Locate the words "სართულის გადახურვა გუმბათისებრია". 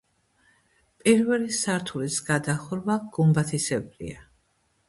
1.59-4.27